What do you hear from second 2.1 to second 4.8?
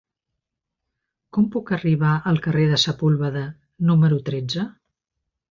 al carrer de Sepúlveda número tretze?